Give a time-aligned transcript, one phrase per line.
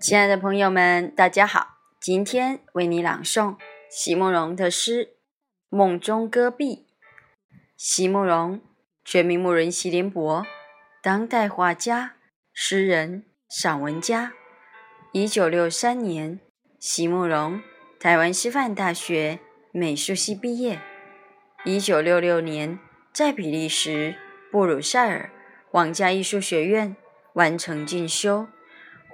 [0.00, 1.78] 亲爱的朋友们，大家好！
[2.00, 3.56] 今天为你朗诵
[3.90, 5.06] 席慕容的诗
[5.70, 6.66] 《梦中戈壁》。
[7.76, 8.60] 席慕容，
[9.04, 10.46] 全名慕人席联博，
[11.02, 12.14] 当代画家、
[12.52, 14.34] 诗人、散文家。
[15.10, 16.38] 一九六三年，
[16.78, 17.60] 席慕容
[17.98, 19.40] 台湾师范大学
[19.72, 20.80] 美术系毕业。
[21.64, 22.78] 一九六六年，
[23.12, 24.14] 在比利时
[24.52, 25.32] 布鲁塞尔
[25.72, 26.94] 皇家艺术学院
[27.32, 28.46] 完成进修。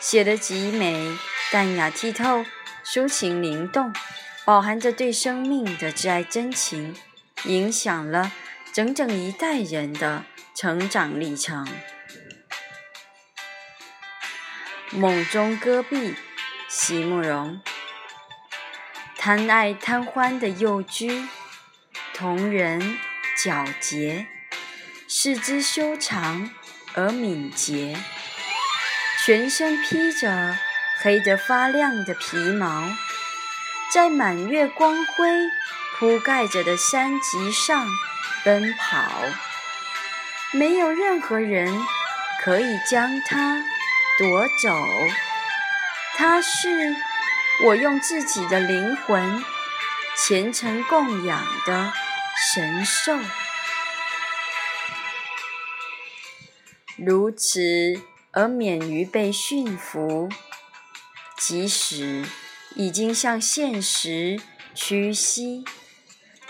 [0.00, 1.18] 写得极美，
[1.52, 2.46] 淡雅剔透，
[2.84, 3.92] 抒情灵动，
[4.46, 6.96] 饱含着对生命的挚爱真情，
[7.44, 8.32] 影响了
[8.72, 10.24] 整整一代人的
[10.56, 11.68] 成长历程。
[14.90, 16.16] 梦中戈壁，
[16.66, 17.60] 席慕容。
[19.18, 21.28] 贪爱贪欢的幼居，
[22.14, 22.98] 瞳仁
[23.36, 24.26] 皎洁，
[25.06, 26.50] 四肢修长
[26.94, 27.98] 而敏捷。
[29.24, 30.56] 全身披着
[31.02, 32.90] 黑得发亮的皮毛，
[33.92, 35.28] 在满月光辉
[35.98, 37.86] 铺盖着的山脊上
[38.42, 39.10] 奔跑，
[40.52, 41.78] 没有任何人
[42.42, 43.62] 可以将它
[44.18, 44.86] 夺走。
[46.16, 46.96] 它是
[47.66, 49.44] 我用自己的灵魂
[50.16, 51.92] 虔诚供养的
[52.54, 53.18] 神兽，
[56.96, 58.09] 如此。
[58.32, 60.28] 而免于被驯服，
[61.36, 62.24] 即使
[62.76, 64.40] 已经向现实
[64.74, 65.64] 屈膝，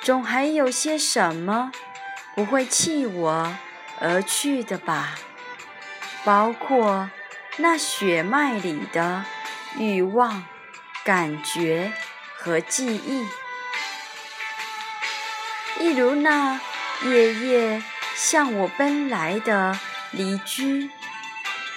[0.02, 1.72] 总还有些什么
[2.34, 3.56] 不会弃我
[3.98, 5.18] 而去的吧？
[6.22, 7.10] 包括
[7.56, 9.24] 那血脉里的
[9.78, 10.44] 欲望、
[11.02, 11.92] 感觉
[12.36, 13.26] 和记忆，
[15.80, 16.60] 一如那
[17.04, 17.82] 夜夜
[18.14, 19.78] 向我奔来的
[20.10, 20.90] 离居。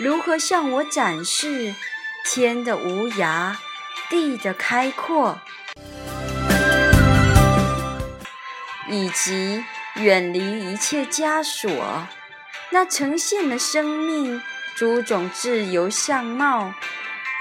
[0.04, 1.74] 如何向我展示
[2.26, 3.56] 天的无涯，
[4.10, 5.40] 地的开阔，
[8.90, 9.64] 以及
[9.96, 12.06] 远离一切枷锁，
[12.72, 14.42] 那呈现了生命
[14.76, 16.74] 诸种自由相貌，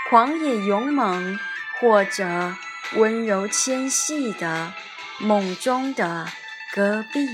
[0.09, 1.41] 狂野勇猛，
[1.81, 2.55] 或者
[2.95, 4.73] 温柔纤细的
[5.19, 6.29] 梦中的
[6.73, 7.27] 戈壁。